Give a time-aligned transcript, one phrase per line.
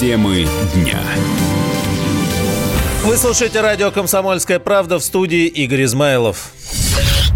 [0.00, 0.98] Темы дня.
[3.04, 6.52] Вы слушаете радио «Комсомольская правда» в студии Игорь Измайлов.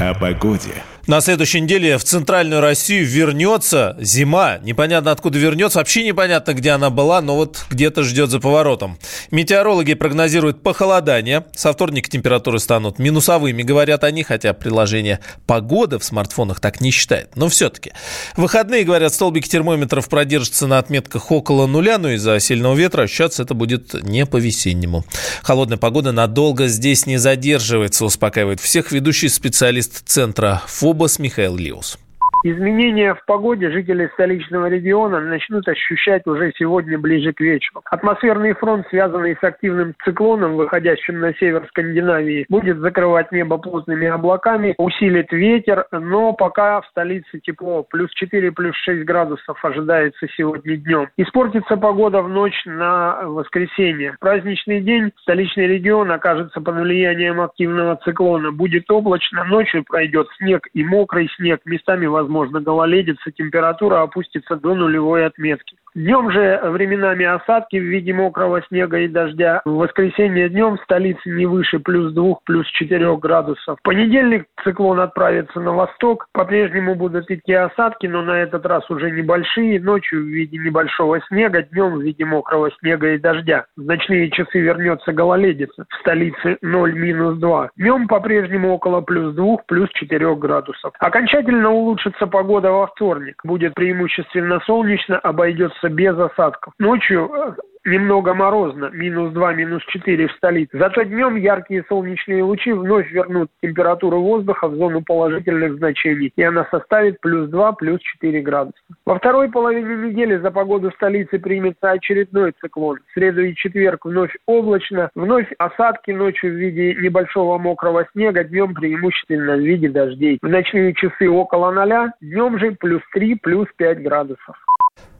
[0.00, 0.82] О погоде.
[1.06, 4.58] На следующей неделе в центральную Россию вернется зима.
[4.58, 5.78] Непонятно, откуда вернется.
[5.78, 8.98] Вообще непонятно, где она была, но вот где-то ждет за поворотом.
[9.30, 11.44] Метеорологи прогнозируют похолодание.
[11.54, 17.36] Со вторника температуры станут минусовыми, говорят они, хотя приложение «Погода» в смартфонах так не считает.
[17.36, 17.92] Но все-таки.
[18.36, 23.54] Выходные, говорят, столбики термометров продержатся на отметках около нуля, но из-за сильного ветра ощущаться это
[23.54, 25.04] будет не по-весеннему.
[25.44, 32.05] Холодная погода надолго здесь не задерживается, успокаивает всех ведущий специалист центра ФОБ Кубас Михаил Лиус.
[32.48, 37.82] Изменения в погоде жители столичного региона начнут ощущать уже сегодня ближе к вечеру.
[37.86, 44.76] Атмосферный фронт, связанный с активным циклоном, выходящим на север Скандинавии, будет закрывать небо плотными облаками,
[44.78, 47.82] усилит ветер, но пока в столице тепло.
[47.82, 51.08] Плюс 4, плюс 6 градусов ожидается сегодня днем.
[51.16, 54.12] Испортится погода в ночь на воскресенье.
[54.12, 58.52] В праздничный день столичный регион окажется под влиянием активного циклона.
[58.52, 64.74] Будет облачно, ночью пройдет снег и мокрый снег, местами возможно возможно гололедица, температура опустится до
[64.74, 65.76] нулевой отметки.
[65.96, 69.62] Днем же временами осадки в виде мокрого снега и дождя.
[69.64, 73.78] В воскресенье днем в столице не выше плюс 2, плюс 4 градусов.
[73.78, 76.26] В понедельник циклон отправится на восток.
[76.34, 79.80] По-прежнему будут идти осадки, но на этот раз уже небольшие.
[79.80, 83.64] Ночью в виде небольшого снега, днем в виде мокрого снега и дождя.
[83.78, 85.86] В ночные часы вернется гололедица.
[85.88, 87.70] В столице 0 минус 2.
[87.78, 90.92] Днем по-прежнему около плюс 2, плюс 4 градусов.
[90.98, 93.40] Окончательно улучшится погода во вторник.
[93.44, 96.72] Будет преимущественно солнечно, обойдется без осадков.
[96.78, 97.52] Ночью э,
[97.86, 100.76] немного морозно, минус 2, минус 4 в столице.
[100.76, 106.66] Зато днем яркие солнечные лучи вновь вернут температуру воздуха в зону положительных значений, и она
[106.70, 108.76] составит плюс 2, плюс 4 градуса.
[109.04, 112.98] Во второй половине недели за погоду столицы примется очередной циклон.
[113.06, 118.74] В среду и четверг вновь облачно, вновь осадки ночью в виде небольшого мокрого снега, днем
[118.74, 120.38] преимущественно в виде дождей.
[120.42, 124.56] В ночные часы около ноля, днем же плюс 3, плюс 5 градусов.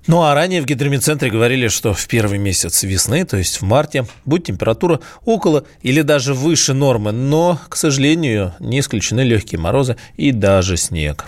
[0.07, 4.07] Ну а ранее в гидромедцентре говорили, что в первый месяц весны, то есть в марте,
[4.25, 10.31] будет температура около или даже выше нормы, но, к сожалению, не исключены легкие морозы и
[10.31, 11.27] даже снег.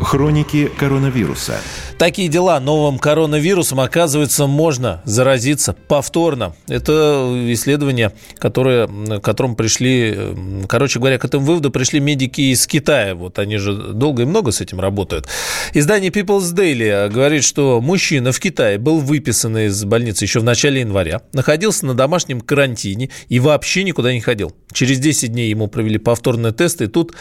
[0.00, 1.60] Хроники коронавируса.
[2.00, 2.58] Такие дела.
[2.60, 6.56] Новым коронавирусом, оказывается, можно заразиться повторно.
[6.66, 10.18] Это исследование, которое, к которому пришли,
[10.66, 13.14] короче говоря, к этому выводу пришли медики из Китая.
[13.14, 15.28] Вот они же долго и много с этим работают.
[15.74, 20.80] Издание People's Daily говорит, что мужчина в Китае был выписан из больницы еще в начале
[20.80, 24.56] января, находился на домашнем карантине и вообще никуда не ходил.
[24.72, 27.12] Через 10 дней ему провели повторный тест, и тут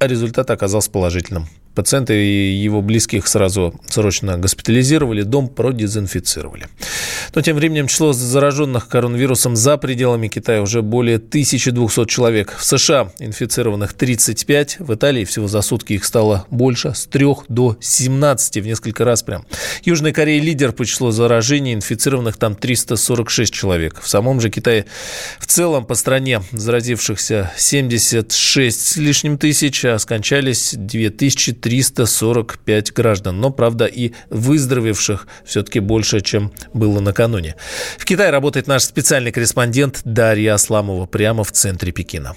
[0.00, 1.46] результат оказался положительным.
[1.74, 6.68] Пациенты и его близких сразу срочно госпитализировали, дом продезинфицировали.
[7.34, 12.54] Но тем временем число зараженных коронавирусом за пределами Китая уже более 1200 человек.
[12.56, 17.76] В США инфицированных 35, в Италии всего за сутки их стало больше, с 3 до
[17.80, 19.44] 17 в несколько раз прям.
[19.82, 24.00] Южная Корея лидер по числу заражений, инфицированных там 346 человек.
[24.00, 24.86] В самом же Китае
[25.40, 33.40] в целом по стране заразившихся 76 с лишним тысяч, а скончались 2000 345 граждан.
[33.40, 37.56] Но, правда, и выздоровевших все-таки больше, чем было накануне.
[37.96, 42.36] В Китае работает наш специальный корреспондент Дарья Асламова прямо в центре Пекина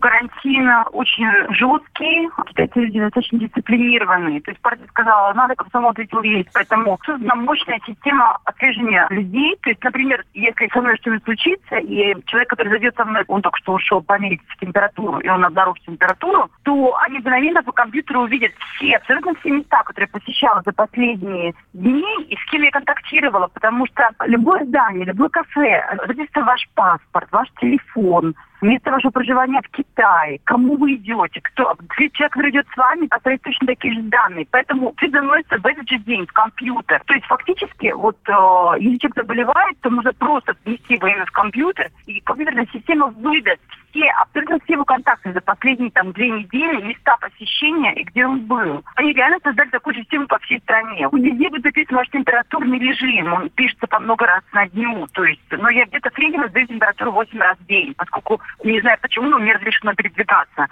[0.00, 4.40] карантин очень жесткий, китайцы люди достаточно дисциплинированные.
[4.40, 6.48] То есть партия сказала, надо комсомол ответил есть.
[6.52, 9.56] Поэтому создана мощная система отслеживания людей.
[9.62, 13.42] То есть, например, если со мной что-нибудь случится, и человек, который зайдет со мной, он
[13.42, 18.52] только что ушел померить температуру, и он обнаружит температуру, то они мгновенно по компьютеру увидят
[18.74, 23.48] все, абсолютно все места, которые я посещала за последние дни, и с кем я контактировала,
[23.48, 29.70] потому что любое здание, любое кафе, задействует ваш паспорт, ваш телефон, место вашего проживания в
[29.70, 34.46] Китае, кому вы идете, кто, человек, который идет с вами, оставит точно такие же данные.
[34.50, 37.02] Поэтому все заносится в этот же день в компьютер.
[37.06, 41.90] То есть фактически, вот э, если человек заболевает, то можно просто внести его в компьютер,
[42.06, 47.16] и компьютерная система выдаст все, абсолютно все его контакты за последние там две недели, места
[47.20, 48.84] посещения и где он был.
[48.96, 51.08] Они реально создали такую систему по всей стране.
[51.12, 55.40] Везде будет записан ваш температурный режим, он пишется по много раз на дню, то есть,
[55.50, 59.28] но я где-то в среднем сдаю температуру 8 раз в день, поскольку не знаю почему,
[59.28, 60.68] но мне разрешено передвигаться.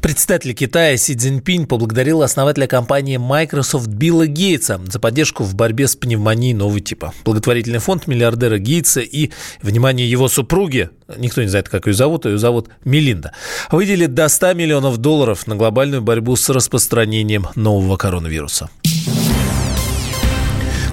[0.00, 5.96] Председатель Китая Си Цзиньпинь поблагодарил основателя компании Microsoft Билла Гейтса за поддержку в борьбе с
[5.96, 7.12] пневмонией нового типа.
[7.24, 9.30] Благотворительный фонд миллиардера Гейтса и,
[9.62, 13.32] внимание, его супруги, никто не знает, как ее зовут, ее зовут Мелинда,
[13.70, 18.70] выделит до 100 миллионов долларов на глобальную борьбу с распространением нового коронавируса.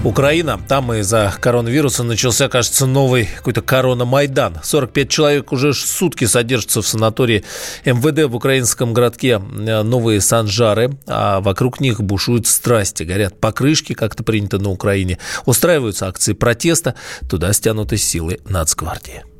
[0.04, 0.60] Украина.
[0.68, 4.58] Там из-за коронавируса начался, кажется, новый какой-то корона-майдан.
[4.62, 7.44] 45 человек уже сутки содержатся в санатории
[7.84, 14.14] МВД в украинском городке э, Новые Санжары, а вокруг них бушуют страсти, горят покрышки, как
[14.14, 16.94] это принято на Украине, устраиваются акции протеста,
[17.28, 19.33] туда стянуты силы нацгвардии.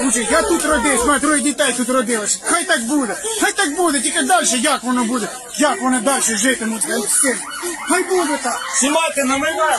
[0.00, 2.40] Слушай, я тут родився, маю троє дітей тут родилось.
[2.44, 6.86] Хай так буде, хай так буде, тільки далі як воно буде, як вони далі житимуть.
[7.88, 8.60] Хай буде так.
[8.80, 9.78] Знімайте на мене.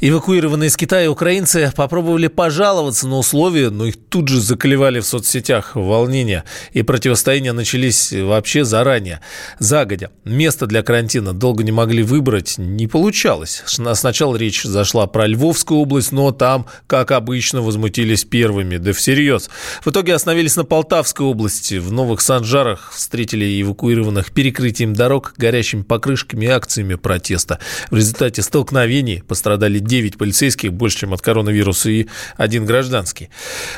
[0.00, 5.74] Эвакуированные из Китая украинцы попробовали пожаловаться на условия, но их тут же заколевали в соцсетях
[5.74, 6.44] волнения.
[6.72, 9.20] И противостояния начались вообще заранее,
[9.58, 10.10] загодя.
[10.24, 13.64] Место для карантина долго не могли выбрать, не получалось.
[13.66, 19.50] Сначала речь зашла про Львовскую область, но там, как обычно, возмутились первыми, да всерьез.
[19.82, 21.74] В итоге остановились на Полтавской области.
[21.74, 27.58] В Новых Санжарах встретили эвакуированных перекрытием дорог, горящими покрышками и акциями протеста.
[27.90, 32.06] В результате столкновений пострадали 9 полицейских, больше, чем от коронавируса, и
[32.36, 33.30] один гражданский.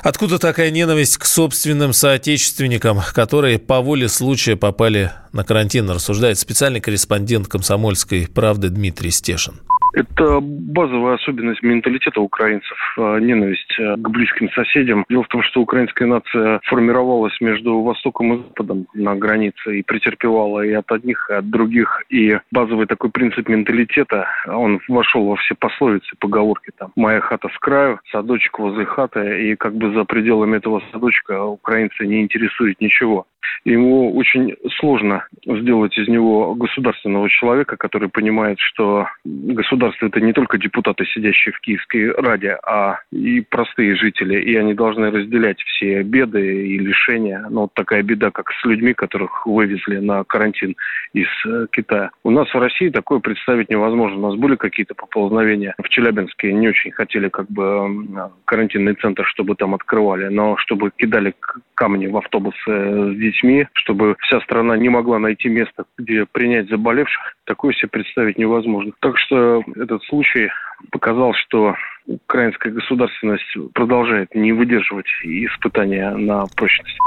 [0.03, 6.81] Откуда такая ненависть к собственным соотечественникам, которые по воле случая попали на карантин, рассуждает специальный
[6.81, 9.61] корреспондент «Комсомольской правды» Дмитрий Стешин.
[9.93, 15.05] Это базовая особенность менталитета украинцев, а, ненависть а, к близким соседям.
[15.09, 20.61] Дело в том, что украинская нация формировалась между Востоком и Западом на границе и претерпевала
[20.61, 22.05] и от одних, и от других.
[22.09, 26.71] И базовый такой принцип менталитета, он вошел во все пословицы, поговорки.
[26.79, 29.51] Там «Моя хата с краю», «Садочек возле хаты».
[29.51, 33.27] И как бы за пределами этого садочка украинцы не интересует ничего.
[33.65, 40.59] Ему очень сложно сделать из него государственного человека, который понимает, что государство это не только
[40.59, 44.41] депутаты, сидящие в Киевской Раде, а и простые жители.
[44.41, 47.47] И они должны разделять все беды и лишения.
[47.51, 50.77] Но вот такая беда, как с людьми, которых вывезли на карантин
[51.13, 52.11] из э, Китая.
[52.23, 54.19] У нас в России такое представить невозможно.
[54.19, 55.75] У нас были какие-то поползновения.
[55.83, 58.07] В Челябинске не очень хотели как бы
[58.45, 60.29] карантинный центр, чтобы там открывали.
[60.29, 61.35] Но чтобы кидали
[61.75, 66.69] камни в автобусы с детьми, детьми, чтобы вся страна не могла найти место, где принять
[66.69, 68.93] заболевших, такое себе представить невозможно.
[69.01, 70.49] Так что этот случай
[70.91, 71.75] показал, что
[72.07, 73.45] украинская государственность
[73.75, 76.99] продолжает не выдерживать испытания на прочность.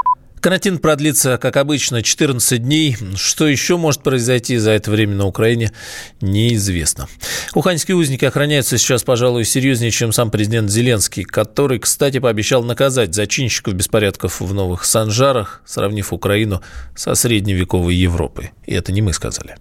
[0.44, 2.98] Карантин продлится, как обычно, 14 дней.
[3.16, 5.72] Что еще может произойти за это время на Украине,
[6.20, 7.06] неизвестно.
[7.54, 13.72] Уханьские узники охраняются сейчас, пожалуй, серьезнее, чем сам президент Зеленский, который, кстати, пообещал наказать зачинщиков
[13.72, 16.60] беспорядков в Новых Санжарах, сравнив Украину
[16.94, 18.50] со средневековой Европой.
[18.66, 19.56] И это не мы сказали.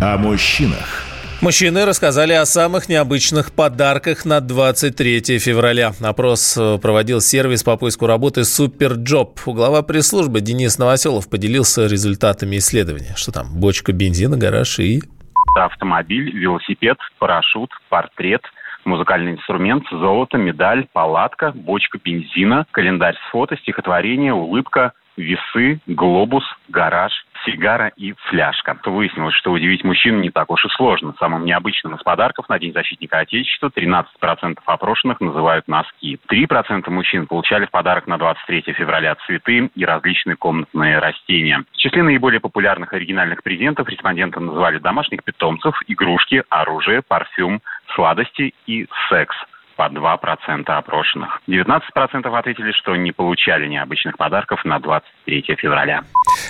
[0.00, 1.04] О мужчинах.
[1.42, 5.90] Мужчины рассказали о самых необычных подарках на 23 февраля.
[6.00, 9.40] Опрос э, проводил сервис по поиску работы SuperJob.
[9.44, 13.14] Глава пресс-службы Денис Новоселов поделился результатами исследования.
[13.16, 15.00] Что там, бочка бензина, гараж и...
[15.56, 18.42] Автомобиль, велосипед, парашют, портрет,
[18.84, 27.12] музыкальный инструмент, золото, медаль, палатка, бочка бензина, календарь с фото, стихотворение, улыбка, весы, глобус, гараж,
[27.50, 28.78] сигара и фляжка.
[28.84, 31.14] Выяснилось, что удивить мужчин не так уж и сложно.
[31.18, 36.18] Самым необычным из подарков на День защитника Отечества 13% опрошенных называют носки.
[36.30, 41.64] 3% мужчин получали в подарок на 23 февраля цветы и различные комнатные растения.
[41.72, 47.60] В числе наиболее популярных оригинальных презентов респонденты называли домашних питомцев, игрушки, оружие, парфюм,
[47.94, 49.36] сладости и секс
[49.76, 51.40] по 2% опрошенных.
[51.48, 56.02] 19% ответили, что не получали необычных подарков на 23 февраля.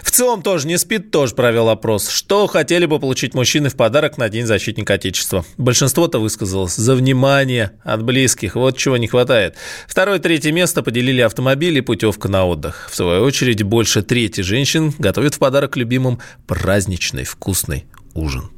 [0.02, 2.08] В целом тоже не спит, тоже провел опрос.
[2.08, 5.44] Что хотели бы получить мужчины в подарок на День защитника Отечества?
[5.56, 8.54] Большинство-то высказалось за внимание от близких.
[8.54, 9.56] Вот чего не хватает.
[9.86, 12.88] Второе, третье место поделили автомобиль и путевка на отдых.
[12.90, 18.50] В свою очередь, больше трети женщин готовят в подарок любимым праздничный вкусный ужин.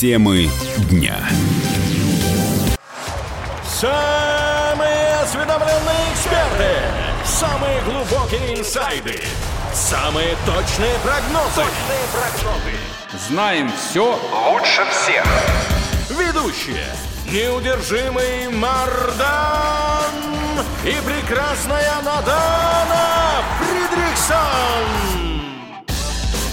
[0.00, 0.50] Темы
[0.90, 1.16] дня.
[3.66, 6.70] Самые осведомленные эксперты,
[7.38, 9.20] самые глубокие инсайды,
[9.74, 11.56] самые точные прогнозы.
[11.56, 13.26] Точные прогнозы.
[13.28, 14.18] Знаем все
[14.50, 15.26] лучше всех.
[16.08, 16.86] Ведущие.
[17.30, 20.04] Неудержимый Мардан
[20.82, 22.55] и прекрасная Надана